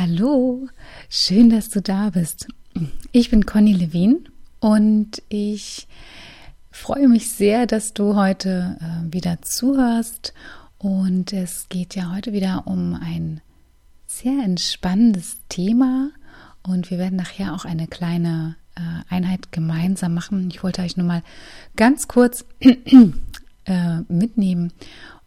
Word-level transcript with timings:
Hallo, 0.00 0.68
schön, 1.08 1.50
dass 1.50 1.70
du 1.70 1.82
da 1.82 2.10
bist. 2.10 2.46
Ich 3.10 3.30
bin 3.30 3.46
Conny 3.46 3.72
Levin 3.72 4.28
und 4.60 5.20
ich 5.28 5.88
freue 6.70 7.08
mich 7.08 7.32
sehr, 7.32 7.66
dass 7.66 7.94
du 7.94 8.14
heute 8.14 8.76
äh, 8.80 9.12
wieder 9.12 9.42
zuhörst. 9.42 10.34
Und 10.78 11.32
es 11.32 11.68
geht 11.68 11.96
ja 11.96 12.14
heute 12.14 12.32
wieder 12.32 12.68
um 12.68 12.94
ein 12.94 13.40
sehr 14.06 14.44
entspannendes 14.44 15.38
Thema 15.48 16.12
und 16.62 16.92
wir 16.92 16.98
werden 16.98 17.16
nachher 17.16 17.52
auch 17.52 17.64
eine 17.64 17.88
kleine 17.88 18.54
äh, 18.76 19.12
Einheit 19.12 19.50
gemeinsam 19.50 20.14
machen. 20.14 20.48
Ich 20.52 20.62
wollte 20.62 20.82
euch 20.82 20.96
nur 20.96 21.08
mal 21.08 21.24
ganz 21.74 22.06
kurz 22.06 22.44
äh, 23.64 24.00
mitnehmen 24.06 24.72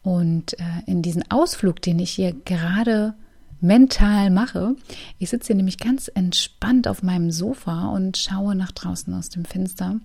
und 0.02 0.56
in 0.88 1.02
diesen 1.02 1.30
Ausflug, 1.30 1.82
den 1.82 2.00
ich 2.00 2.12
hier 2.12 2.32
gerade 2.32 3.16
mental 3.62 4.30
mache. 4.30 4.76
Ich 5.20 5.30
sitze 5.30 5.48
hier 5.48 5.56
nämlich 5.56 5.78
ganz 5.78 6.12
entspannt 6.14 6.88
auf 6.88 7.04
meinem 7.04 7.32
Sofa 7.32 7.90
und 7.90 8.18
schaue 8.18 8.56
nach 8.56 8.72
draußen 8.72 9.14
aus 9.14 9.30
dem 9.30 9.46
Fenster. 9.46 10.00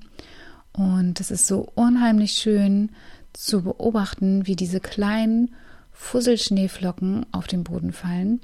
Und 0.72 1.20
es 1.20 1.30
ist 1.30 1.46
so 1.46 1.66
unheimlich 1.74 2.32
schön 2.32 2.90
zu 3.32 3.62
beobachten, 3.62 4.46
wie 4.46 4.56
diese 4.56 4.80
kleinen 4.80 5.54
Fusselschneeflocken 5.92 7.26
auf 7.32 7.46
den 7.46 7.64
Boden 7.64 7.92
fallen 7.92 8.40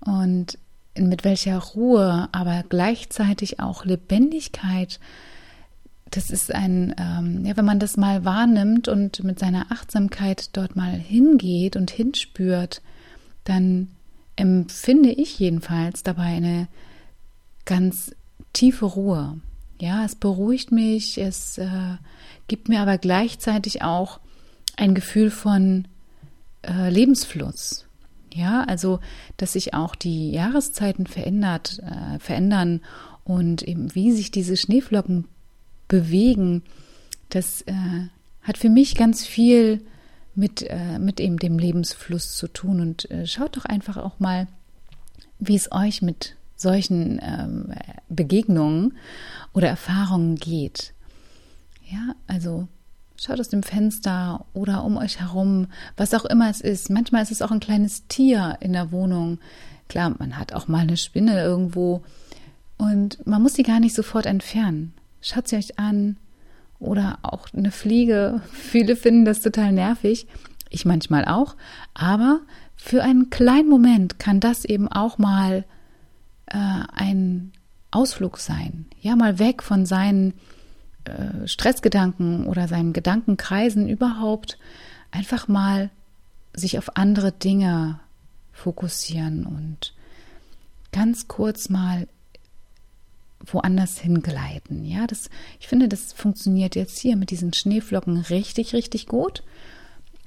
und 0.00 0.58
mit 0.98 1.24
welcher 1.24 1.58
Ruhe, 1.58 2.28
aber 2.32 2.64
gleichzeitig 2.68 3.60
auch 3.60 3.84
Lebendigkeit. 3.84 5.00
Das 6.10 6.30
ist 6.30 6.54
ein, 6.54 6.94
ähm, 6.98 7.46
ja, 7.46 7.56
wenn 7.56 7.64
man 7.64 7.78
das 7.78 7.96
mal 7.96 8.24
wahrnimmt 8.24 8.88
und 8.88 9.24
mit 9.24 9.38
seiner 9.38 9.72
Achtsamkeit 9.72 10.54
dort 10.56 10.76
mal 10.76 10.92
hingeht 10.92 11.76
und 11.76 11.90
hinspürt, 11.90 12.82
dann 13.44 13.88
empfinde 14.36 15.10
ich 15.10 15.38
jedenfalls 15.38 16.02
dabei 16.02 16.24
eine 16.24 16.68
ganz 17.64 18.14
tiefe 18.52 18.86
Ruhe. 18.86 19.40
Ja, 19.80 20.04
es 20.04 20.14
beruhigt 20.14 20.72
mich, 20.72 21.18
es 21.18 21.58
äh, 21.58 21.96
gibt 22.46 22.68
mir 22.68 22.80
aber 22.80 22.98
gleichzeitig 22.98 23.82
auch 23.82 24.20
ein 24.76 24.94
Gefühl 24.94 25.30
von 25.30 25.88
äh, 26.62 26.90
Lebensfluss. 26.90 27.86
Ja, 28.32 28.64
also, 28.64 29.00
dass 29.36 29.52
sich 29.52 29.74
auch 29.74 29.94
die 29.94 30.30
Jahreszeiten 30.30 31.06
verändert, 31.06 31.80
äh, 31.80 32.18
verändern 32.18 32.80
und 33.24 33.62
eben 33.62 33.94
wie 33.94 34.12
sich 34.12 34.30
diese 34.30 34.56
Schneeflocken 34.56 35.26
bewegen, 35.86 36.62
das 37.28 37.62
äh, 37.62 37.74
hat 38.42 38.56
für 38.56 38.70
mich 38.70 38.94
ganz 38.94 39.26
viel 39.26 39.84
mit, 40.34 40.62
äh, 40.62 40.98
mit 40.98 41.20
eben 41.20 41.38
dem 41.38 41.58
Lebensfluss 41.58 42.36
zu 42.36 42.48
tun. 42.48 42.80
Und 42.80 43.10
äh, 43.10 43.26
schaut 43.26 43.56
doch 43.56 43.64
einfach 43.64 43.96
auch 43.96 44.18
mal, 44.18 44.46
wie 45.38 45.56
es 45.56 45.72
euch 45.72 46.02
mit 46.02 46.36
solchen 46.56 47.20
ähm, 47.22 47.74
Begegnungen 48.08 48.96
oder 49.52 49.68
Erfahrungen 49.68 50.36
geht. 50.36 50.94
Ja, 51.90 52.14
also 52.26 52.68
schaut 53.16 53.40
aus 53.40 53.48
dem 53.48 53.62
Fenster 53.62 54.46
oder 54.52 54.84
um 54.84 54.96
euch 54.96 55.20
herum, 55.20 55.66
was 55.96 56.14
auch 56.14 56.24
immer 56.24 56.48
es 56.48 56.60
ist. 56.60 56.90
Manchmal 56.90 57.22
ist 57.22 57.32
es 57.32 57.42
auch 57.42 57.50
ein 57.50 57.60
kleines 57.60 58.06
Tier 58.08 58.56
in 58.60 58.72
der 58.72 58.92
Wohnung. 58.92 59.38
Klar, 59.88 60.14
man 60.18 60.38
hat 60.38 60.52
auch 60.52 60.68
mal 60.68 60.78
eine 60.78 60.96
Spinne 60.96 61.42
irgendwo 61.42 62.02
und 62.78 63.24
man 63.26 63.42
muss 63.42 63.54
sie 63.54 63.62
gar 63.62 63.80
nicht 63.80 63.94
sofort 63.94 64.26
entfernen. 64.26 64.94
Schaut 65.20 65.48
sie 65.48 65.56
euch 65.56 65.78
an, 65.78 66.16
oder 66.82 67.18
auch 67.22 67.46
eine 67.54 67.70
Fliege. 67.70 68.42
Viele 68.52 68.96
finden 68.96 69.24
das 69.24 69.40
total 69.40 69.72
nervig. 69.72 70.26
Ich 70.68 70.84
manchmal 70.84 71.24
auch. 71.24 71.56
Aber 71.94 72.40
für 72.76 73.02
einen 73.02 73.30
kleinen 73.30 73.68
Moment 73.68 74.18
kann 74.18 74.40
das 74.40 74.64
eben 74.64 74.88
auch 74.88 75.18
mal 75.18 75.64
äh, 76.46 76.58
ein 76.94 77.52
Ausflug 77.90 78.38
sein. 78.38 78.86
Ja, 79.00 79.16
mal 79.16 79.38
weg 79.38 79.62
von 79.62 79.86
seinen 79.86 80.34
äh, 81.04 81.46
Stressgedanken 81.46 82.46
oder 82.46 82.68
seinen 82.68 82.92
Gedankenkreisen 82.92 83.88
überhaupt. 83.88 84.58
Einfach 85.10 85.46
mal 85.46 85.90
sich 86.54 86.78
auf 86.78 86.96
andere 86.96 87.32
Dinge 87.32 88.00
fokussieren 88.52 89.46
und 89.46 89.94
ganz 90.90 91.28
kurz 91.28 91.68
mal 91.68 92.08
woanders 93.46 93.98
hingleiten. 93.98 94.84
Ja, 94.84 95.06
das, 95.06 95.30
ich 95.60 95.68
finde, 95.68 95.88
das 95.88 96.12
funktioniert 96.12 96.76
jetzt 96.76 96.98
hier 96.98 97.16
mit 97.16 97.30
diesen 97.30 97.52
Schneeflocken 97.52 98.18
richtig, 98.18 98.72
richtig 98.72 99.06
gut. 99.06 99.42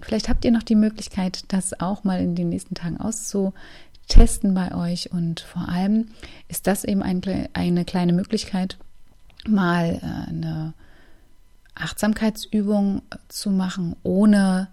Vielleicht 0.02 0.30
habt 0.30 0.46
ihr 0.46 0.52
noch 0.52 0.64
die 0.64 0.76
Möglichkeit, 0.76 1.46
das 1.48 1.80
auch 1.80 2.04
mal 2.04 2.22
in 2.22 2.36
den 2.36 2.50
nächsten 2.50 2.76
Tagen 2.76 2.98
auszutesten 2.98 4.54
bei 4.54 4.76
euch. 4.76 5.12
Und 5.12 5.40
vor 5.40 5.70
allem 5.70 6.10
ist 6.48 6.68
das 6.68 6.84
eben 6.84 7.02
ein, 7.02 7.22
eine 7.54 7.86
kleine 7.86 8.14
Möglichkeit, 8.14 8.78
mal 9.48 10.00
äh, 10.02 10.30
eine 10.30 10.74
Achtsamkeitsübung 11.76 13.02
zu 13.28 13.52
machen, 13.52 13.96
ohne 14.04 14.70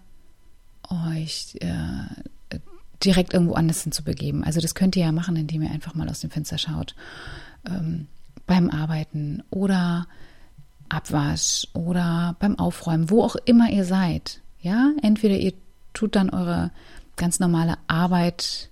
euch 0.89 1.55
äh, 1.59 2.57
direkt 3.03 3.33
irgendwo 3.33 3.53
anders 3.53 3.83
hinzubegeben. 3.83 4.43
Also 4.43 4.59
das 4.61 4.75
könnt 4.75 4.95
ihr 4.95 5.05
ja 5.05 5.11
machen, 5.11 5.35
indem 5.35 5.61
ihr 5.61 5.71
einfach 5.71 5.95
mal 5.95 6.09
aus 6.09 6.21
dem 6.21 6.29
Fenster 6.29 6.57
schaut. 6.57 6.95
Ähm, 7.65 8.07
beim 8.45 8.69
Arbeiten 8.69 9.43
oder 9.49 10.07
Abwasch 10.89 11.67
oder 11.73 12.35
beim 12.39 12.57
Aufräumen, 12.59 13.09
wo 13.09 13.23
auch 13.23 13.35
immer 13.35 13.69
ihr 13.69 13.85
seid. 13.85 14.41
Ja, 14.61 14.91
entweder 15.01 15.37
ihr 15.37 15.53
tut 15.93 16.15
dann 16.15 16.29
eure 16.29 16.71
ganz 17.15 17.39
normale 17.39 17.75
Arbeit, 17.87 18.69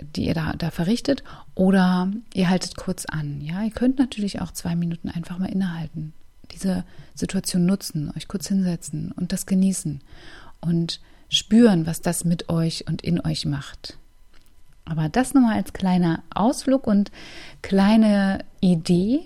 die 0.00 0.26
ihr 0.26 0.34
da, 0.34 0.52
da 0.52 0.70
verrichtet, 0.70 1.22
oder 1.54 2.10
ihr 2.34 2.48
haltet 2.48 2.76
kurz 2.76 3.06
an. 3.06 3.40
Ja, 3.40 3.62
ihr 3.62 3.70
könnt 3.70 3.98
natürlich 3.98 4.40
auch 4.40 4.52
zwei 4.52 4.76
Minuten 4.76 5.08
einfach 5.08 5.38
mal 5.38 5.50
innehalten, 5.50 6.12
diese 6.52 6.84
Situation 7.14 7.66
nutzen, 7.66 8.12
euch 8.16 8.28
kurz 8.28 8.48
hinsetzen 8.48 9.12
und 9.12 9.32
das 9.32 9.46
genießen 9.46 10.00
und 10.60 11.00
spüren, 11.28 11.86
was 11.86 12.00
das 12.00 12.24
mit 12.24 12.48
euch 12.48 12.86
und 12.88 13.02
in 13.02 13.20
euch 13.20 13.44
macht. 13.46 13.98
Aber 14.88 15.08
das 15.08 15.34
nochmal 15.34 15.56
als 15.56 15.72
kleiner 15.72 16.22
Ausflug 16.34 16.86
und 16.86 17.10
kleine 17.62 18.44
Idee, 18.60 19.20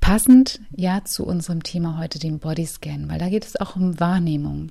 passend 0.00 0.60
ja 0.76 1.04
zu 1.04 1.24
unserem 1.24 1.62
Thema 1.62 1.98
heute, 1.98 2.18
dem 2.18 2.38
Bodyscan, 2.38 3.08
weil 3.08 3.18
da 3.18 3.28
geht 3.28 3.46
es 3.46 3.60
auch 3.60 3.76
um 3.76 3.98
Wahrnehmung. 4.00 4.70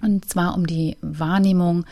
Und 0.00 0.28
zwar 0.28 0.54
um 0.54 0.66
die 0.66 0.96
Wahrnehmung 1.02 1.84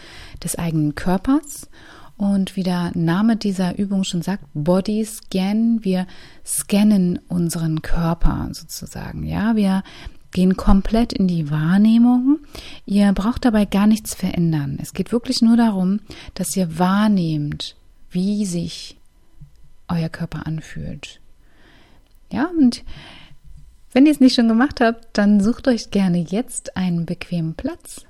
des 0.42 0.56
eigenen 0.56 0.94
Körpers. 0.94 1.68
Und 2.16 2.56
wie 2.56 2.62
der 2.62 2.92
Name 2.94 3.36
dieser 3.36 3.76
Übung 3.78 4.04
schon 4.04 4.22
sagt, 4.22 4.44
Body 4.54 5.04
Scan, 5.04 5.80
wir 5.82 6.06
scannen 6.46 7.18
unseren 7.28 7.82
Körper 7.82 8.48
sozusagen. 8.52 9.24
Ja, 9.24 9.54
wir 9.54 9.82
gehen 10.36 10.54
komplett 10.54 11.14
in 11.14 11.26
die 11.26 11.50
Wahrnehmung. 11.50 12.40
Ihr 12.84 13.10
braucht 13.14 13.46
dabei 13.46 13.64
gar 13.64 13.86
nichts 13.86 14.14
verändern. 14.14 14.78
Es 14.82 14.92
geht 14.92 15.10
wirklich 15.10 15.40
nur 15.40 15.56
darum, 15.56 16.00
dass 16.34 16.54
ihr 16.54 16.78
wahrnehmt, 16.78 17.74
wie 18.10 18.44
sich 18.44 18.98
euer 19.88 20.10
Körper 20.10 20.46
anfühlt. 20.46 21.22
Ja, 22.30 22.50
und 22.58 22.84
wenn 23.92 24.04
ihr 24.04 24.12
es 24.12 24.20
nicht 24.20 24.34
schon 24.34 24.48
gemacht 24.48 24.82
habt, 24.82 25.16
dann 25.16 25.40
sucht 25.40 25.68
euch 25.68 25.90
gerne 25.90 26.18
jetzt 26.18 26.76
einen 26.76 27.06
bequemen 27.06 27.54
Platz. 27.54 28.04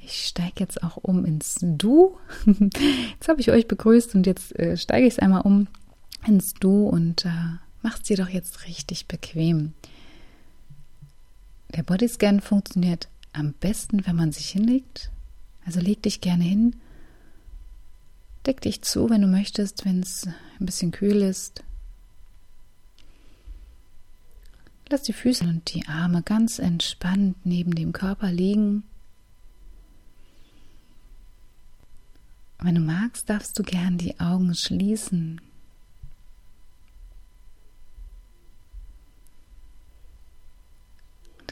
Ich 0.00 0.26
steige 0.26 0.60
jetzt 0.60 0.82
auch 0.82 0.98
um 0.98 1.24
ins 1.24 1.56
Du. 1.62 2.18
Jetzt 2.44 3.28
habe 3.28 3.40
ich 3.40 3.50
euch 3.52 3.68
begrüßt 3.68 4.16
und 4.16 4.26
jetzt 4.26 4.58
äh, 4.58 4.76
steige 4.76 5.06
ich 5.06 5.14
es 5.14 5.18
einmal 5.20 5.42
um 5.42 5.68
ins 6.26 6.54
Du 6.54 6.88
und 6.88 7.24
äh, 7.24 7.30
macht 7.82 8.04
sie 8.04 8.16
doch 8.16 8.28
jetzt 8.28 8.66
richtig 8.66 9.06
bequem. 9.06 9.74
Der 11.74 11.82
Bodyscan 11.82 12.40
funktioniert 12.40 13.08
am 13.32 13.54
besten, 13.54 14.06
wenn 14.06 14.16
man 14.16 14.32
sich 14.32 14.50
hinlegt. 14.50 15.10
Also 15.64 15.80
leg 15.80 16.02
dich 16.02 16.20
gerne 16.20 16.44
hin. 16.44 16.76
Deck 18.46 18.60
dich 18.60 18.82
zu, 18.82 19.08
wenn 19.08 19.22
du 19.22 19.28
möchtest, 19.28 19.84
wenn 19.84 20.00
es 20.00 20.26
ein 20.58 20.66
bisschen 20.66 20.90
kühl 20.90 21.22
ist. 21.22 21.62
Lass 24.88 25.02
die 25.02 25.12
Füße 25.14 25.44
und 25.44 25.72
die 25.72 25.86
Arme 25.86 26.22
ganz 26.22 26.58
entspannt 26.58 27.36
neben 27.44 27.74
dem 27.74 27.92
Körper 27.92 28.30
liegen. 28.30 28.82
Wenn 32.58 32.74
du 32.74 32.80
magst, 32.80 33.30
darfst 33.30 33.58
du 33.58 33.62
gern 33.62 33.96
die 33.96 34.20
Augen 34.20 34.54
schließen. 34.54 35.40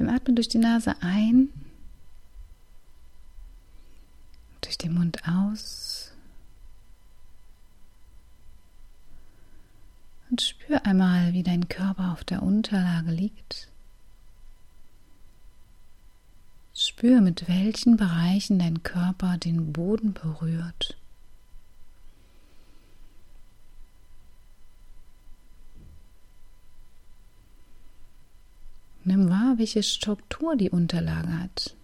Dann 0.00 0.08
atme 0.08 0.32
durch 0.32 0.48
die 0.48 0.56
Nase 0.56 0.94
ein, 1.02 1.50
durch 4.62 4.78
den 4.78 4.94
Mund 4.94 5.28
aus 5.28 6.14
und 10.30 10.40
spür 10.40 10.86
einmal, 10.86 11.34
wie 11.34 11.42
dein 11.42 11.68
Körper 11.68 12.12
auf 12.12 12.24
der 12.24 12.42
Unterlage 12.42 13.10
liegt. 13.10 13.68
Spür, 16.74 17.20
mit 17.20 17.46
welchen 17.46 17.98
Bereichen 17.98 18.58
dein 18.58 18.82
Körper 18.82 19.36
den 19.36 19.70
Boden 19.74 20.14
berührt. 20.14 20.96
Wahr, 29.04 29.58
welche 29.58 29.82
Struktur 29.82 30.56
die 30.56 30.70
Unterlage 30.70 31.38
hat. 31.38 31.76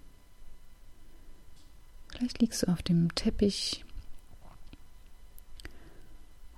Vielleicht 2.09 2.41
liegst 2.41 2.63
du 2.63 2.69
auf 2.69 2.83
dem 2.83 3.15
Teppich 3.15 3.85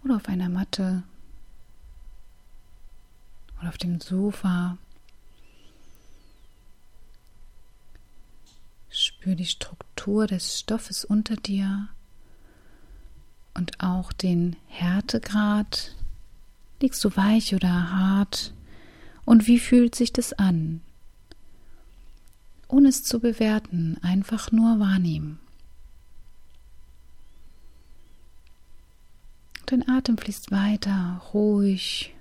oder 0.05 0.17
auf 0.17 0.29
einer 0.29 0.49
Matte 0.49 1.03
oder 3.59 3.69
auf 3.69 3.79
dem 3.79 4.01
Sofa. 4.01 4.79
Spür 8.91 9.35
die 9.35 9.47
Struktur 9.47 10.27
des 10.27 10.61
Stoffes 10.61 11.05
unter 11.05 11.37
dir 11.37 11.89
und 13.55 13.81
auch 13.81 14.13
den 14.13 14.57
Härtegrad. 14.67 15.95
Liegst 16.81 17.05
du 17.05 17.17
weich 17.17 17.55
oder 17.55 17.91
hart? 17.91 18.55
Und 19.29 19.47
wie 19.47 19.59
fühlt 19.59 19.95
sich 19.95 20.11
das 20.11 20.33
an? 20.33 20.81
Ohne 22.67 22.89
es 22.89 23.05
zu 23.05 23.21
bewerten, 23.21 23.99
einfach 24.01 24.53
nur 24.53 24.81
wahrnehmen. 24.81 25.39
Dein 29.67 29.87
Atem 29.87 30.17
fließt 30.17 30.51
weiter, 30.51 31.21
ruhig 31.35 32.15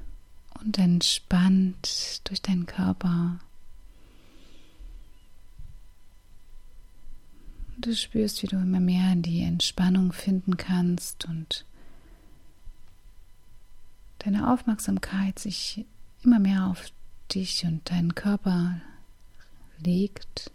und 0.59 0.77
entspannt 0.79 2.19
durch 2.25 2.41
deinen 2.41 2.65
Körper. 2.65 3.39
Du 7.77 7.95
spürst, 7.95 8.43
wie 8.43 8.47
du 8.47 8.57
immer 8.57 8.81
mehr 8.81 9.13
in 9.13 9.21
die 9.21 9.43
Entspannung 9.43 10.11
finden 10.11 10.57
kannst 10.57 11.23
und 11.23 11.63
deine 14.19 14.51
Aufmerksamkeit 14.51 15.39
sich 15.39 15.85
immer 16.21 16.39
mehr 16.39 16.67
auf 16.67 16.91
dich 17.33 17.65
und 17.65 17.89
deinen 17.89 18.15
Körper 18.15 18.81
legt. 19.79 20.51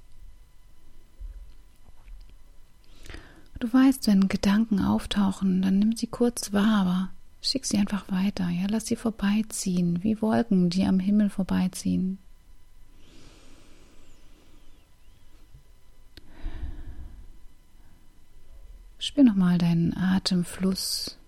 Du 3.58 3.72
weißt, 3.72 4.08
wenn 4.08 4.28
Gedanken 4.28 4.80
auftauchen, 4.80 5.62
dann 5.62 5.78
nimm 5.78 5.96
sie 5.96 6.08
kurz 6.08 6.52
wahr, 6.52 6.80
aber 6.80 7.10
schick 7.40 7.64
sie 7.64 7.78
einfach 7.78 8.10
weiter. 8.10 8.48
Ja, 8.48 8.66
lass 8.69 8.86
sie 8.86 8.96
vorbeiziehen, 8.96 10.02
wie 10.02 10.20
Wolken, 10.20 10.69
die 10.69 10.84
am 10.84 10.98
Himmel 10.98 11.30
vorbeiziehen. 11.30 12.19
Spür 18.98 19.24
nochmal 19.24 19.58
deinen 19.58 19.96
Atemfluss. 19.96 21.19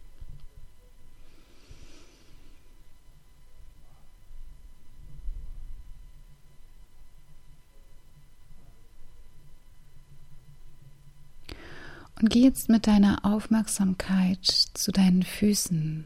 Und 12.17 12.23
geh 12.35 12.43
jetzt 12.43 12.69
mit 12.69 12.89
deiner 12.89 13.25
Aufmerksamkeit 13.25 14.45
zu 14.45 14.91
deinen 14.91 15.23
Füßen. 15.23 16.05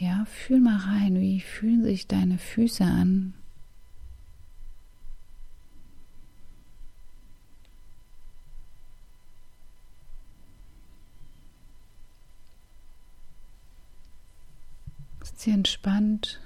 Ja, 0.00 0.24
fühl 0.24 0.58
mal 0.58 0.76
rein, 0.76 1.20
wie 1.20 1.40
fühlen 1.40 1.84
sich 1.84 2.08
deine 2.08 2.38
Füße 2.38 2.82
an? 2.82 3.34
Ist 15.22 15.38
sie 15.38 15.52
entspannt 15.52 16.40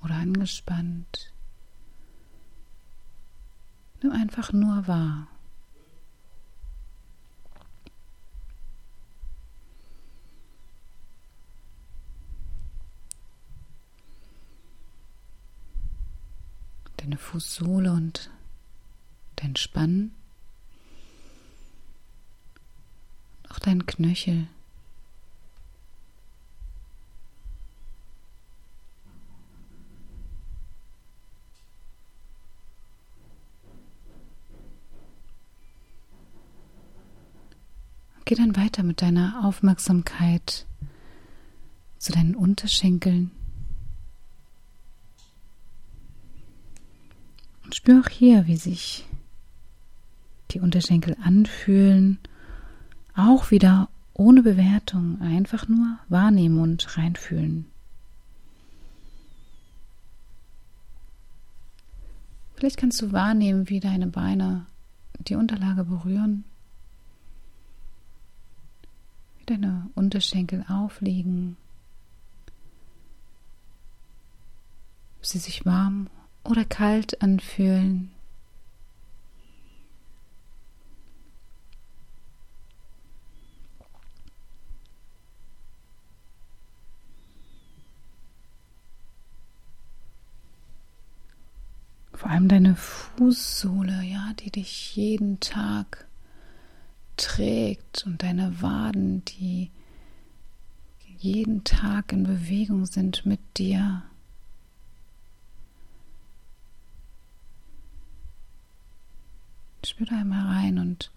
oder 0.00 0.14
angespannt? 0.14 1.32
Nimm 4.02 4.12
einfach 4.12 4.52
nur 4.52 4.86
wahr. 4.88 5.28
Deine 16.96 17.16
Fußsohle 17.16 17.92
und 17.92 18.30
dein 19.36 19.54
Spann. 19.56 20.12
Auch 23.48 23.58
dein 23.60 23.86
Knöchel. 23.86 24.48
Geh 38.32 38.38
dann 38.38 38.56
weiter 38.56 38.82
mit 38.82 39.02
deiner 39.02 39.44
Aufmerksamkeit 39.44 40.64
zu 41.98 42.12
deinen 42.12 42.34
Unterschenkeln. 42.34 43.30
Und 47.62 47.74
spür 47.74 48.00
auch 48.00 48.08
hier, 48.08 48.46
wie 48.46 48.56
sich 48.56 49.06
die 50.52 50.60
Unterschenkel 50.60 51.14
anfühlen. 51.22 52.20
Auch 53.14 53.50
wieder 53.50 53.90
ohne 54.14 54.42
Bewertung, 54.42 55.20
einfach 55.20 55.68
nur 55.68 55.98
wahrnehmen 56.08 56.58
und 56.58 56.96
reinfühlen. 56.96 57.66
Vielleicht 62.54 62.78
kannst 62.78 63.02
du 63.02 63.12
wahrnehmen, 63.12 63.68
wie 63.68 63.80
deine 63.80 64.06
Beine 64.06 64.64
die 65.18 65.34
Unterlage 65.34 65.84
berühren 65.84 66.44
deine 69.46 69.90
Unterschenkel 69.94 70.64
aufliegen, 70.68 71.56
ob 75.18 75.26
sie 75.26 75.38
sich 75.38 75.64
warm 75.64 76.08
oder 76.44 76.64
kalt 76.64 77.22
anfühlen. 77.22 78.10
Vor 92.12 92.30
allem 92.30 92.46
deine 92.46 92.76
Fußsohle, 92.76 94.02
ja, 94.04 94.32
die 94.38 94.52
dich 94.52 94.94
jeden 94.94 95.40
Tag 95.40 96.06
trägt 97.16 98.04
und 98.06 98.22
deine 98.22 98.62
Waden, 98.62 99.24
die 99.24 99.70
jeden 101.18 101.62
Tag 101.62 102.12
in 102.12 102.24
Bewegung 102.24 102.84
sind 102.86 103.24
mit 103.24 103.40
dir. 103.56 104.02
Spür 109.84 110.06
da 110.06 110.18
einmal 110.18 110.46
rein 110.46 110.78
und 110.78 111.12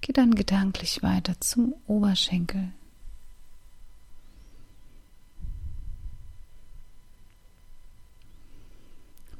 geh 0.00 0.12
dann 0.12 0.34
gedanklich 0.34 1.02
weiter 1.02 1.40
zum 1.40 1.74
Oberschenkel. 1.86 2.72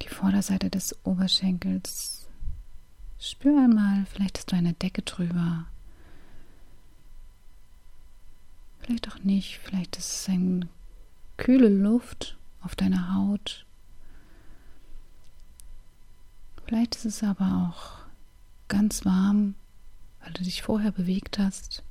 Die 0.03 0.09
Vorderseite 0.09 0.71
des 0.71 0.97
Oberschenkels 1.05 2.26
Spür 3.29 3.65
einmal, 3.65 4.07
vielleicht 4.07 4.39
hast 4.39 4.53
du 4.53 4.57
eine 4.57 4.73
Decke 4.75 5.03
drüber. 5.03 5.65
Vielleicht 8.79 9.09
auch 9.09 9.19
nicht, 9.25 9.59
vielleicht 9.65 9.97
ist 9.97 10.13
es 10.13 10.29
eine 10.29 10.69
kühle 11.37 11.69
Luft 11.69 12.37
auf 12.63 12.77
deiner 12.77 13.17
Haut. 13.17 13.67
Vielleicht 16.65 16.95
ist 16.95 17.05
es 17.05 17.25
aber 17.25 17.69
auch 17.69 17.99
ganz 18.69 19.05
warm, 19.05 19.57
weil 20.23 20.33
du 20.33 20.45
dich 20.45 20.63
vorher 20.63 20.93
bewegt 20.93 21.41
hast. 21.41 21.83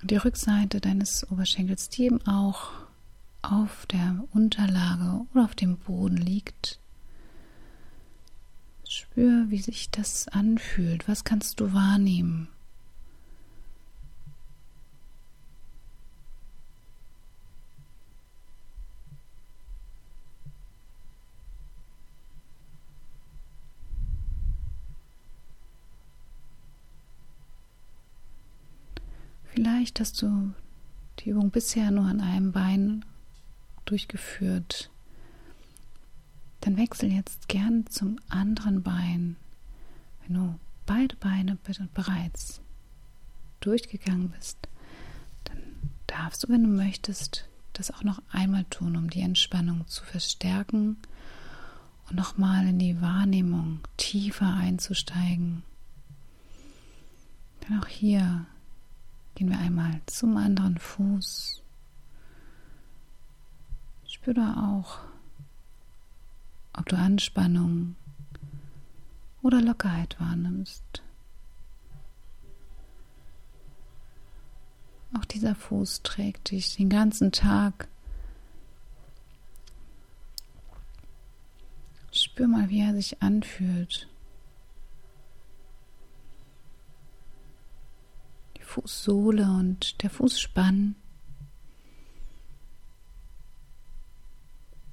Und 0.00 0.12
die 0.12 0.16
Rückseite 0.16 0.80
deines 0.80 1.28
Oberschenkels, 1.32 1.88
die 1.88 2.04
eben 2.04 2.24
auch 2.28 2.70
auf 3.42 3.86
der 3.86 4.22
Unterlage 4.32 5.26
oder 5.34 5.44
auf 5.44 5.56
dem 5.56 5.78
Boden 5.78 6.16
liegt, 6.16 6.78
Spür, 8.92 9.46
wie 9.48 9.58
sich 9.58 9.90
das 9.90 10.28
anfühlt. 10.28 11.08
Was 11.08 11.24
kannst 11.24 11.60
du 11.60 11.72
wahrnehmen? 11.72 12.48
Vielleicht 29.44 30.00
hast 30.00 30.22
du 30.22 30.52
die 31.18 31.30
Übung 31.30 31.50
bisher 31.50 31.90
nur 31.90 32.06
an 32.06 32.20
einem 32.20 32.52
Bein 32.52 33.04
durchgeführt, 33.84 34.91
dann 36.62 36.76
wechsel 36.76 37.12
jetzt 37.12 37.48
gern 37.48 37.86
zum 37.88 38.18
anderen 38.28 38.82
Bein. 38.82 39.36
Wenn 40.22 40.34
du 40.34 40.58
beide 40.86 41.16
Beine 41.16 41.58
bereits 41.92 42.60
durchgegangen 43.60 44.30
bist, 44.30 44.68
dann 45.44 45.60
darfst 46.06 46.44
du, 46.44 46.48
wenn 46.48 46.62
du 46.62 46.68
möchtest, 46.68 47.48
das 47.72 47.90
auch 47.90 48.04
noch 48.04 48.22
einmal 48.30 48.64
tun, 48.64 48.96
um 48.96 49.10
die 49.10 49.22
Entspannung 49.22 49.86
zu 49.88 50.04
verstärken 50.04 50.96
und 52.08 52.16
nochmal 52.16 52.68
in 52.68 52.78
die 52.78 53.00
Wahrnehmung 53.00 53.80
tiefer 53.96 54.54
einzusteigen. 54.54 55.64
Denn 57.62 57.80
auch 57.80 57.86
hier 57.88 58.46
gehen 59.34 59.50
wir 59.50 59.58
einmal 59.58 60.00
zum 60.06 60.36
anderen 60.36 60.78
Fuß. 60.78 61.60
Spüre 64.06 64.56
auch, 64.58 65.00
ob 66.82 66.88
du 66.88 66.96
Anspannung 66.96 67.94
oder 69.40 69.60
Lockerheit 69.60 70.18
wahrnimmst. 70.18 71.00
Auch 75.16 75.24
dieser 75.26 75.54
Fuß 75.54 76.02
trägt 76.02 76.50
dich 76.50 76.74
den 76.74 76.88
ganzen 76.88 77.30
Tag. 77.30 77.86
Spür 82.10 82.48
mal, 82.48 82.68
wie 82.68 82.80
er 82.80 82.94
sich 82.94 83.22
anfühlt. 83.22 84.08
Die 88.56 88.64
Fußsohle 88.64 89.44
und 89.44 90.02
der 90.02 90.10
Fußspann. 90.10 90.96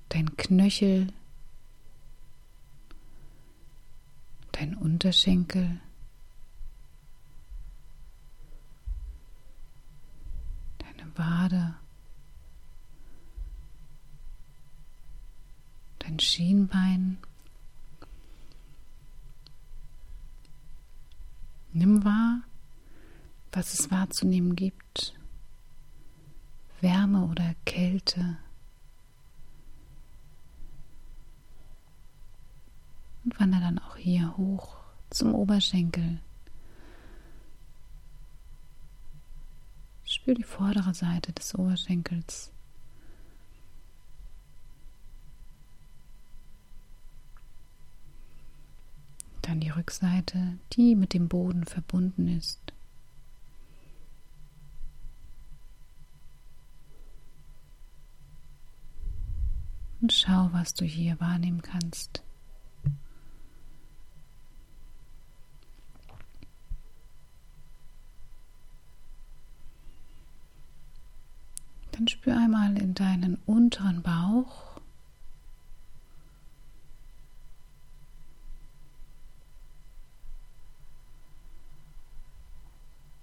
Dein 0.09 0.37
Knöchel. 0.37 1.11
Dein 4.59 4.75
Unterschenkel. 4.75 5.79
Wade, 11.19 11.75
dein 15.99 16.17
Schienbein. 16.17 17.17
Nimm 21.73 22.05
wahr, 22.05 22.41
was 23.51 23.77
es 23.77 23.91
wahrzunehmen 23.91 24.55
gibt. 24.55 25.13
Wärme 26.79 27.25
oder 27.25 27.53
Kälte. 27.65 28.37
Und 33.25 33.37
wandere 33.41 33.61
dann 33.61 33.79
hier 33.99 34.35
hoch 34.37 34.77
zum 35.09 35.35
Oberschenkel. 35.35 36.19
Spür 40.03 40.33
die 40.33 40.43
vordere 40.43 40.93
Seite 40.93 41.33
des 41.33 41.53
Oberschenkels. 41.53 42.51
Dann 49.43 49.59
die 49.59 49.69
Rückseite, 49.69 50.57
die 50.73 50.95
mit 50.95 51.13
dem 51.13 51.27
Boden 51.27 51.65
verbunden 51.65 52.27
ist. 52.27 52.73
Und 60.01 60.13
schau, 60.13 60.49
was 60.53 60.73
du 60.73 60.85
hier 60.85 61.19
wahrnehmen 61.19 61.61
kannst. 61.61 62.23
Dann 71.99 72.07
spür 72.29 72.37
einmal 72.37 72.77
in 72.77 72.93
deinen 72.93 73.39
unteren 73.47 74.03
Bauch. 74.03 74.79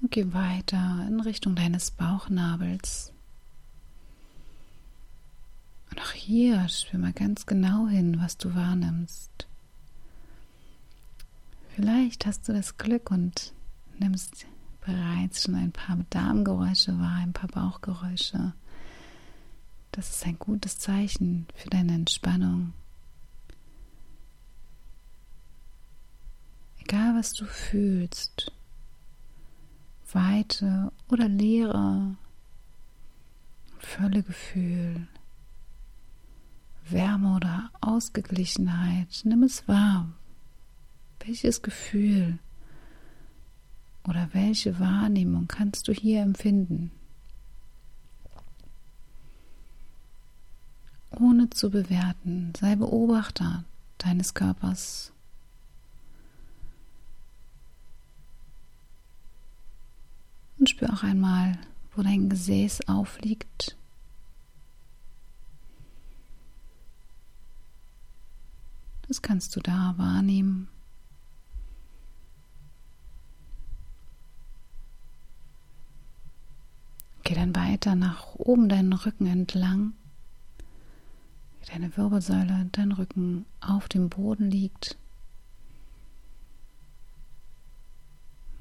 Und 0.00 0.10
geh 0.10 0.32
weiter 0.32 1.06
in 1.06 1.20
Richtung 1.20 1.54
deines 1.54 1.92
Bauchnabels. 1.92 3.12
Und 5.90 6.00
auch 6.00 6.12
hier 6.12 6.68
spür 6.68 6.98
mal 6.98 7.12
ganz 7.12 7.46
genau 7.46 7.86
hin, 7.86 8.20
was 8.20 8.36
du 8.36 8.54
wahrnimmst. 8.56 9.46
Vielleicht 11.76 12.26
hast 12.26 12.48
du 12.48 12.52
das 12.52 12.76
Glück 12.76 13.12
und 13.12 13.52
nimmst 13.98 14.46
bereits 14.84 15.44
schon 15.44 15.54
ein 15.54 15.72
paar 15.72 15.96
Darmgeräusche 16.10 16.98
wahr, 16.98 17.18
ein 17.18 17.32
paar 17.32 17.48
Bauchgeräusche. 17.48 18.52
Das 19.96 20.10
ist 20.10 20.26
ein 20.26 20.38
gutes 20.38 20.78
Zeichen 20.78 21.46
für 21.54 21.70
deine 21.70 21.94
Entspannung. 21.94 22.74
Egal 26.78 27.16
was 27.16 27.32
du 27.32 27.46
fühlst, 27.46 28.52
Weite 30.12 30.92
oder 31.08 31.28
Leere, 31.28 32.14
Völlegefühl, 33.78 35.08
Wärme 36.90 37.34
oder 37.34 37.70
Ausgeglichenheit, 37.80 39.22
nimm 39.24 39.44
es 39.44 39.66
wahr. 39.66 40.12
Welches 41.20 41.62
Gefühl 41.62 42.38
oder 44.04 44.28
welche 44.34 44.78
Wahrnehmung 44.78 45.48
kannst 45.48 45.88
du 45.88 45.92
hier 45.94 46.20
empfinden? 46.20 46.90
Ohne 51.10 51.50
zu 51.50 51.70
bewerten. 51.70 52.52
Sei 52.58 52.76
Beobachter 52.76 53.64
deines 53.98 54.34
Körpers. 54.34 55.12
Und 60.58 60.70
spür 60.70 60.92
auch 60.92 61.02
einmal, 61.02 61.58
wo 61.94 62.02
dein 62.02 62.28
Gesäß 62.28 62.88
aufliegt. 62.88 63.76
Das 69.06 69.22
kannst 69.22 69.54
du 69.54 69.60
da 69.60 69.94
wahrnehmen. 69.96 70.68
Geh 77.22 77.34
dann 77.34 77.54
weiter 77.54 77.94
nach 77.94 78.34
oben 78.36 78.68
deinen 78.68 78.92
Rücken 78.92 79.26
entlang 79.26 79.92
deine 81.66 81.96
Wirbelsäule, 81.96 82.68
dein 82.72 82.92
Rücken 82.92 83.44
auf 83.60 83.88
dem 83.88 84.08
Boden 84.08 84.50
liegt. 84.50 84.96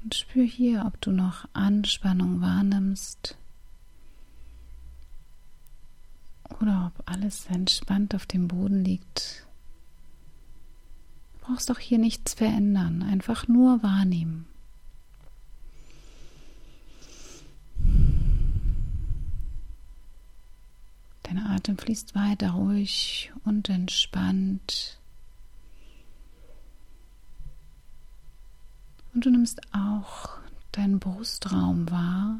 Und 0.02 0.14
spür 0.14 0.44
hier, 0.44 0.84
ob 0.86 1.00
du 1.00 1.10
noch 1.10 1.48
Anspannung 1.52 2.40
wahrnimmst 2.40 3.36
oder 6.60 6.92
ob 6.94 7.10
alles 7.10 7.46
entspannt 7.46 8.14
auf 8.14 8.26
dem 8.26 8.48
Boden 8.48 8.84
liegt. 8.84 9.46
Du 11.32 11.46
brauchst 11.46 11.70
auch 11.70 11.78
hier 11.78 11.98
nichts 11.98 12.34
verändern, 12.34 13.02
einfach 13.02 13.48
nur 13.48 13.82
wahrnehmen. 13.82 14.46
Dein 21.22 21.38
Atem 21.66 21.78
fließt 21.78 22.14
weiter 22.14 22.52
ruhig 22.52 23.32
und 23.42 23.68
entspannt. 23.68 25.00
Und 29.12 29.26
du 29.26 29.30
nimmst 29.30 29.60
auch 29.74 30.38
deinen 30.70 31.00
Brustraum 31.00 31.90
wahr. 31.90 32.38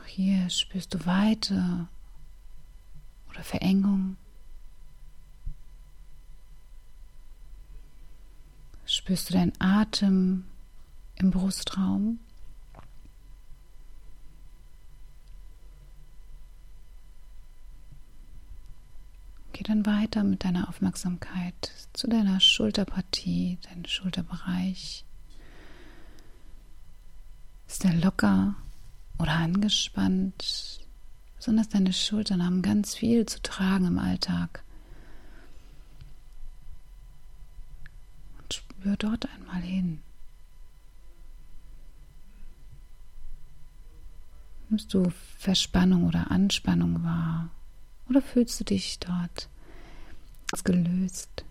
Auch 0.00 0.06
hier 0.06 0.48
spürst 0.50 0.94
du 0.94 1.04
Weite 1.04 1.88
oder 3.30 3.42
Verengung. 3.42 4.16
Spürst 8.86 9.30
du 9.30 9.34
deinen 9.34 9.60
Atem 9.60 10.44
im 11.16 11.32
Brustraum? 11.32 12.20
Geh 19.58 19.64
dann 19.64 19.86
weiter 19.86 20.22
mit 20.22 20.44
deiner 20.44 20.68
Aufmerksamkeit 20.68 21.72
zu 21.92 22.06
deiner 22.06 22.38
Schulterpartie, 22.38 23.58
deinem 23.68 23.86
Schulterbereich. 23.86 25.04
Ist 27.66 27.84
er 27.84 27.92
locker 27.94 28.54
oder 29.18 29.32
angespannt? 29.32 30.78
Besonders 31.38 31.68
deine 31.70 31.92
Schultern 31.92 32.46
haben 32.46 32.62
ganz 32.62 32.94
viel 32.94 33.26
zu 33.26 33.42
tragen 33.42 33.86
im 33.86 33.98
Alltag. 33.98 34.62
Und 38.38 38.54
spür 38.54 38.96
dort 38.96 39.28
einmal 39.34 39.60
hin. 39.60 40.00
Nimmst 44.68 44.94
du 44.94 45.10
Verspannung 45.36 46.06
oder 46.06 46.30
Anspannung 46.30 47.02
wahr? 47.02 47.50
Oder 48.08 48.22
fühlst 48.22 48.58
du 48.60 48.64
dich 48.64 48.98
dort 48.98 49.48
gelöst? 50.64 51.44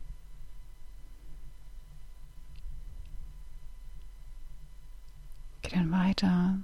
Geh 5.61 5.69
dann 5.69 5.91
weiter 5.91 6.57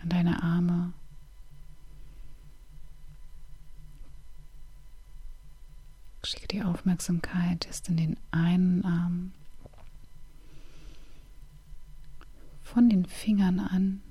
an 0.00 0.08
deine 0.08 0.42
Arme. 0.42 0.92
Schicke 6.22 6.48
die 6.48 6.62
Aufmerksamkeit 6.62 7.66
erst 7.66 7.88
in 7.88 7.96
den 7.96 8.16
einen 8.30 8.84
Arm, 8.84 9.32
von 12.62 12.90
den 12.90 13.06
Fingern 13.06 13.60
an, 13.60 14.02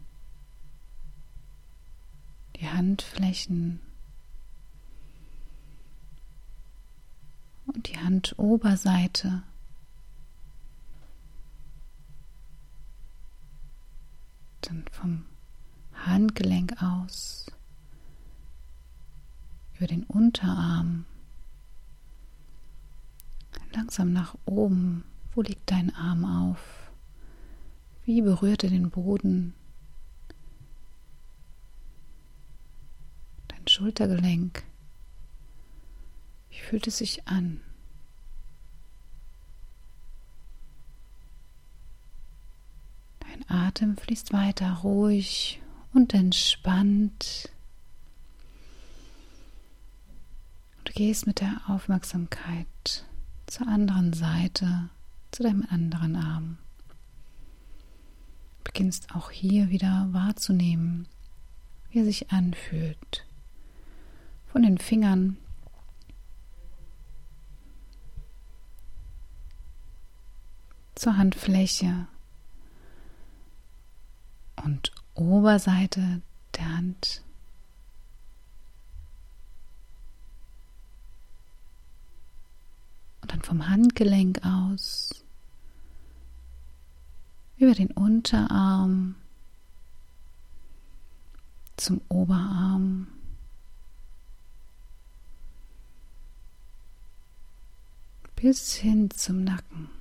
die 2.55 2.67
Handflächen 2.67 3.79
und 7.67 7.89
die 7.89 7.97
Handoberseite. 7.97 9.43
Dann 14.61 14.85
vom 14.91 15.25
Handgelenk 15.93 16.81
aus 16.81 17.45
über 19.75 19.87
den 19.87 20.03
Unterarm 20.03 21.05
langsam 23.77 24.11
nach 24.11 24.35
oben. 24.45 25.03
Wo 25.33 25.41
liegt 25.41 25.69
dein 25.69 25.93
Arm 25.95 26.25
auf? 26.25 26.91
Wie 28.05 28.21
berührt 28.21 28.63
er 28.63 28.71
den 28.71 28.89
Boden? 28.89 29.53
Dein 33.47 33.67
Schultergelenk. 33.67 34.63
Wie 36.49 36.59
fühlt 36.59 36.87
es 36.87 36.97
sich 36.97 37.27
an? 37.27 37.61
Dein 43.19 43.49
Atem 43.49 43.97
fließt 43.97 44.33
weiter 44.33 44.71
ruhig 44.83 45.61
und 45.93 46.13
entspannt. 46.13 47.49
Du 50.83 50.93
gehst 50.93 51.27
mit 51.27 51.41
der 51.41 51.61
Aufmerksamkeit 51.67 52.67
zur 53.45 53.67
anderen 53.67 54.13
Seite, 54.13 54.89
zu 55.31 55.43
deinem 55.43 55.65
anderen 55.69 56.15
Arm. 56.15 56.57
Du 58.59 58.71
beginnst 58.71 59.13
auch 59.15 59.31
hier 59.31 59.69
wieder 59.69 60.07
wahrzunehmen, 60.11 61.07
wie 61.89 61.99
er 61.99 62.05
sich 62.05 62.31
anfühlt. 62.31 63.25
Von 64.47 64.63
den 64.63 64.77
Fingern 64.77 65.37
zur 70.97 71.17
Handfläche 71.17 72.07
und 74.63 74.91
Oberseite 75.13 76.21
der 76.55 76.77
Hand 76.77 77.21
und 83.21 83.31
dann 83.31 83.41
vom 83.41 83.67
Handgelenk 83.67 84.43
aus 84.43 85.23
über 87.57 87.73
den 87.73 87.91
Unterarm 87.91 89.15
zum 91.75 92.01
Oberarm. 92.09 93.07
Bis 98.35 98.75
hin 98.75 99.09
zum 99.09 99.43
Nacken. 99.43 99.96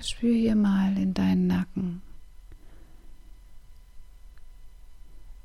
Spür 0.00 0.34
hier 0.34 0.54
mal 0.54 0.96
in 0.96 1.12
deinen 1.12 1.46
Nacken. 1.46 2.02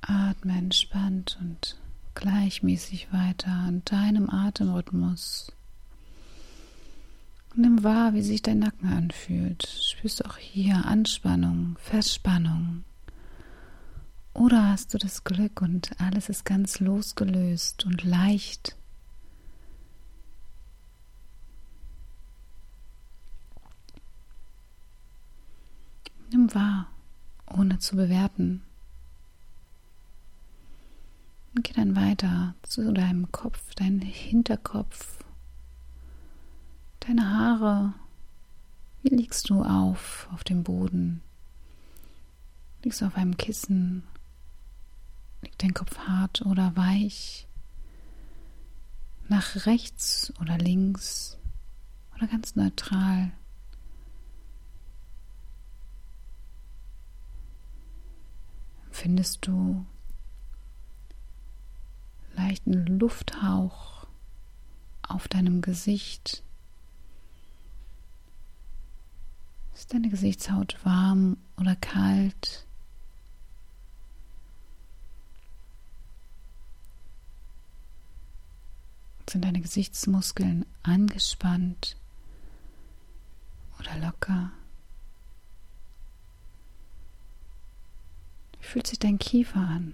Atme 0.02 0.58
entspannt 0.58 1.38
und 1.42 1.78
gleichmäßig 2.14 3.12
weiter 3.12 3.52
an 3.52 3.82
deinem 3.86 4.30
Atemrhythmus. 4.30 5.52
nimm 7.56 7.84
wahr, 7.84 8.14
wie 8.14 8.22
sich 8.22 8.42
dein 8.42 8.60
Nacken 8.60 8.90
anfühlt. 8.92 9.68
Spürst 9.68 10.20
du 10.20 10.26
auch 10.26 10.38
hier 10.38 10.86
Anspannung, 10.86 11.78
Verspannung? 11.80 12.84
Oder 14.34 14.70
hast 14.70 14.94
du 14.94 14.98
das 14.98 15.24
Glück 15.24 15.62
und 15.62 15.92
alles 16.00 16.30
ist 16.30 16.46
ganz 16.46 16.80
losgelöst 16.80 17.86
und 17.86 18.04
leicht? 18.04 18.76
Nimm 26.34 26.52
wahr, 26.56 26.88
ohne 27.46 27.78
zu 27.78 27.96
bewerten. 27.96 28.64
Und 31.54 31.64
geh 31.64 31.74
dann 31.74 31.96
weiter 31.96 32.56
zu 32.64 32.92
deinem 32.92 33.32
Kopf, 33.32 33.76
dein 33.76 34.02
Hinterkopf, 34.02 35.24
deine 37.02 37.30
Haare. 37.30 37.94
Wie 39.04 39.10
liegst 39.10 39.52
du 39.52 39.62
auf 39.62 40.28
auf 40.34 40.44
dem 40.44 40.64
Boden? 40.64 41.22
Liegst 42.82 43.02
du 43.02 43.06
auf 43.06 43.16
einem 43.16 43.38
Kissen? 43.38 44.02
Liegt 45.44 45.62
dein 45.62 45.76
Kopf 45.76 46.00
hart 46.00 46.42
oder 46.48 46.76
weich? 46.76 47.46
Nach 49.30 49.68
rechts 49.68 50.34
oder 50.42 50.58
links 50.58 51.38
oder 52.16 52.26
ganz 52.26 52.56
neutral? 52.56 53.32
Findest 59.04 59.46
du 59.46 59.86
leichten 62.38 62.86
Lufthauch 62.86 64.08
auf 65.02 65.28
deinem 65.28 65.60
Gesicht. 65.62 66.42
Ist 69.76 69.94
deine 69.94 70.08
Gesichtshaut 70.08 70.78
warm 70.86 71.36
oder 71.58 71.76
kalt? 71.76 72.66
Sind 79.30 79.44
deine 79.44 79.60
Gesichtsmuskeln 79.60 80.66
angespannt 80.82 81.98
oder 83.80 83.98
locker? 83.98 84.54
Wie 88.64 88.70
fühlt 88.70 88.88
sich 88.88 88.98
dein 88.98 89.20
Kiefer 89.20 89.60
an? 89.60 89.94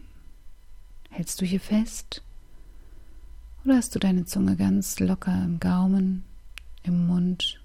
Hältst 1.09 1.41
du 1.41 1.45
hier 1.45 1.59
fest? 1.59 2.21
Oder 3.65 3.77
hast 3.77 3.95
du 3.95 3.99
deine 3.99 4.25
Zunge 4.25 4.55
ganz 4.55 4.99
locker 4.99 5.33
im 5.43 5.59
Gaumen, 5.59 6.23
im 6.83 7.07
Mund? 7.07 7.59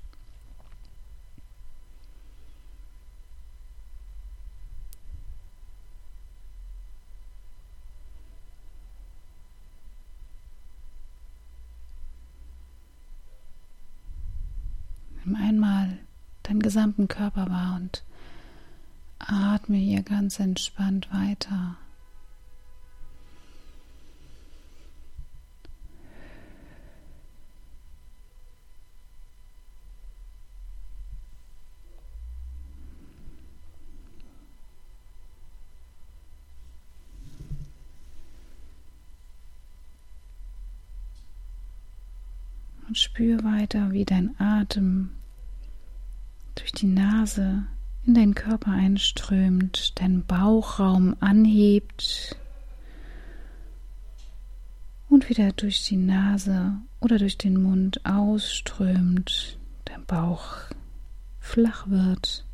Nimm 15.22 15.36
einmal 15.36 15.98
deinen 16.44 16.60
gesamten 16.60 17.08
Körper 17.08 17.50
wahr 17.50 17.76
und 17.76 18.04
atme 19.18 19.77
hier 19.77 20.03
ganz 20.03 20.38
entspannt 20.40 21.09
weiter. 21.12 21.77
Und 42.87 42.98
spür 42.98 43.42
weiter, 43.42 43.92
wie 43.92 44.05
dein 44.05 44.38
Atem 44.38 45.11
durch 46.55 46.70
die 46.72 46.87
Nase 46.87 47.66
in 48.06 48.14
deinen 48.14 48.34
Körper 48.34 48.70
einströmt, 48.70 49.98
deinen 50.00 50.24
Bauchraum 50.24 51.16
anhebt 51.20 52.36
und 55.08 55.28
wieder 55.28 55.52
durch 55.52 55.84
die 55.84 55.96
Nase 55.96 56.74
oder 57.00 57.18
durch 57.18 57.38
den 57.38 57.62
Mund 57.62 58.04
ausströmt, 58.04 59.58
dein 59.84 60.04
Bauch 60.04 60.56
flach 61.40 61.88
wird. 61.88 62.44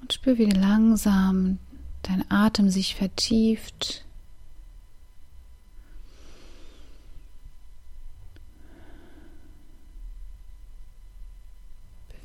Und 0.00 0.12
spür, 0.12 0.38
wie 0.38 0.50
langsam 0.50 1.58
dein 2.02 2.28
Atem 2.30 2.70
sich 2.70 2.94
vertieft. 2.94 4.04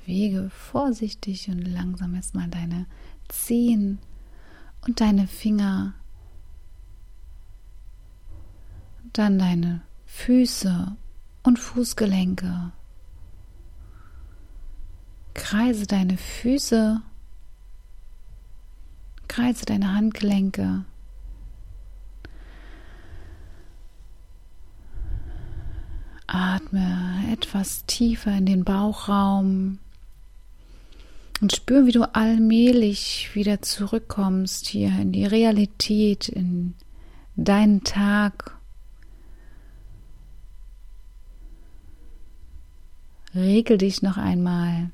Bewege 0.08 0.50
vorsichtig 0.50 1.50
und 1.50 1.66
langsam 1.66 2.16
erstmal 2.16 2.48
deine 2.48 2.86
Zehen 3.28 4.00
und 4.86 5.02
deine 5.02 5.28
Finger. 5.28 5.96
Dann 9.12 9.38
deine 9.38 9.82
Füße 10.06 10.96
und 11.44 11.60
Fußgelenke. 11.60 12.72
Kreise 15.34 15.86
deine 15.86 16.18
Füße 16.18 17.02
Kreise 19.28 19.66
deine 19.66 19.94
Handgelenke. 19.94 20.86
Atme 26.28 27.26
etwas 27.30 27.86
tiefer 27.88 28.32
in 28.38 28.46
den 28.46 28.64
Bauchraum 28.64 29.80
und 31.42 31.56
spür, 31.56 31.86
wie 31.86 31.92
du 31.92 32.04
allmählich 32.16 33.30
wieder 33.34 33.62
zurückkommst 33.62 34.68
hier 34.68 34.90
in 34.90 35.12
die 35.12 35.26
Realität, 35.26 36.30
in 36.30 36.74
deinen 37.36 37.84
Tag. 37.84 38.58
Regel 43.36 43.78
dich 43.78 44.02
noch 44.02 44.18
einmal. 44.18 44.90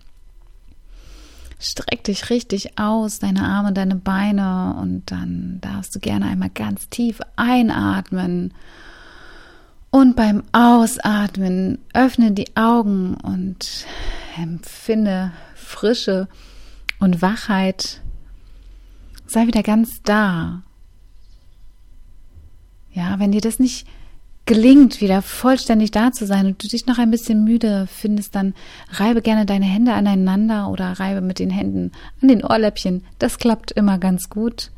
Streck 1.59 2.03
dich 2.03 2.29
richtig 2.29 2.77
aus, 2.77 3.19
deine 3.19 3.45
Arme, 3.45 3.71
deine 3.71 3.95
Beine 3.95 4.75
und 4.81 5.09
dann 5.11 5.59
darfst 5.61 5.95
du 5.95 5.99
gerne 5.99 6.25
einmal 6.25 6.49
ganz 6.49 6.89
tief 6.89 7.21
einatmen. 7.37 8.53
Und 9.89 10.17
beim 10.17 10.43
Ausatmen 10.51 11.77
öffne 11.93 12.33
die 12.33 12.57
Augen 12.57 13.15
und 13.15 13.85
empfinde 14.37 15.31
Frische 15.73 16.27
und 16.99 17.21
Wachheit. 17.21 18.01
Sei 19.25 19.47
wieder 19.47 19.63
ganz 19.63 20.01
da. 20.03 20.61
Ja, 22.91 23.19
wenn 23.19 23.31
dir 23.31 23.41
das 23.41 23.59
nicht 23.59 23.87
gelingt, 24.45 25.01
wieder 25.01 25.21
vollständig 25.21 25.91
da 25.91 26.11
zu 26.11 26.25
sein 26.25 26.45
und 26.45 26.63
du 26.63 26.67
dich 26.67 26.85
noch 26.85 26.97
ein 26.97 27.11
bisschen 27.11 27.43
müde 27.43 27.87
findest, 27.87 28.35
dann 28.35 28.53
reibe 28.91 29.21
gerne 29.21 29.45
deine 29.45 29.65
Hände 29.65 29.93
aneinander 29.93 30.69
oder 30.69 30.99
reibe 30.99 31.21
mit 31.21 31.39
den 31.39 31.49
Händen 31.49 31.91
an 32.21 32.27
den 32.27 32.43
Ohrläppchen. 32.43 33.03
Das 33.19 33.37
klappt 33.37 33.71
immer 33.71 33.97
ganz 33.97 34.29
gut. 34.29 34.71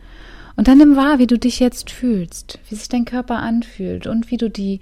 Und 0.55 0.67
dann 0.67 0.77
nimm 0.77 0.95
wahr, 0.95 1.19
wie 1.19 1.27
du 1.27 1.37
dich 1.37 1.59
jetzt 1.59 1.91
fühlst, 1.91 2.59
wie 2.69 2.75
sich 2.75 2.87
dein 2.87 3.05
Körper 3.05 3.39
anfühlt 3.39 4.07
und 4.07 4.31
wie 4.31 4.37
du 4.37 4.49
die 4.49 4.79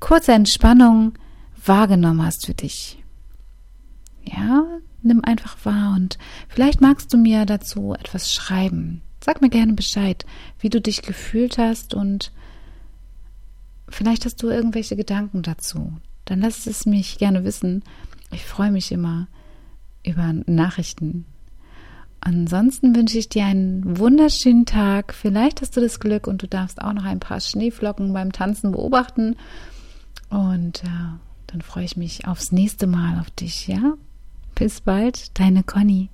kurze 0.00 0.32
Entspannung 0.32 1.14
wahrgenommen 1.64 2.22
hast 2.24 2.44
für 2.44 2.54
dich. 2.54 3.02
Ja, 4.24 4.66
nimm 5.06 5.24
einfach 5.24 5.56
wahr 5.64 5.94
und 5.96 6.18
vielleicht 6.48 6.80
magst 6.80 7.12
du 7.12 7.16
mir 7.16 7.46
dazu 7.46 7.94
etwas 7.94 8.32
schreiben. 8.32 9.02
Sag 9.24 9.40
mir 9.40 9.48
gerne 9.48 9.72
Bescheid, 9.72 10.26
wie 10.60 10.68
du 10.68 10.80
dich 10.80 11.02
gefühlt 11.02 11.58
hast 11.58 11.94
und 11.94 12.32
Vielleicht 13.88 14.24
hast 14.24 14.42
du 14.42 14.48
irgendwelche 14.48 14.96
Gedanken 14.96 15.42
dazu. 15.42 15.92
Dann 16.24 16.40
lass 16.40 16.66
es 16.66 16.86
mich 16.86 17.18
gerne 17.18 17.44
wissen. 17.44 17.84
Ich 18.32 18.44
freue 18.44 18.70
mich 18.70 18.90
immer 18.90 19.28
über 20.04 20.32
Nachrichten. 20.46 21.24
Ansonsten 22.20 22.96
wünsche 22.96 23.18
ich 23.18 23.28
dir 23.28 23.44
einen 23.44 23.98
wunderschönen 23.98 24.66
Tag. 24.66 25.14
Vielleicht 25.14 25.60
hast 25.60 25.76
du 25.76 25.80
das 25.80 26.00
Glück 26.00 26.26
und 26.26 26.42
du 26.42 26.48
darfst 26.48 26.82
auch 26.82 26.92
noch 26.92 27.04
ein 27.04 27.20
paar 27.20 27.40
Schneeflocken 27.40 28.12
beim 28.12 28.32
Tanzen 28.32 28.72
beobachten. 28.72 29.36
Und 30.30 30.82
äh, 30.82 30.88
dann 31.46 31.62
freue 31.62 31.84
ich 31.84 31.96
mich 31.96 32.26
aufs 32.26 32.50
nächste 32.50 32.88
Mal 32.88 33.20
auf 33.20 33.30
dich, 33.30 33.68
ja? 33.68 33.94
Bis 34.56 34.80
bald, 34.80 35.38
deine 35.38 35.62
Conny. 35.64 36.08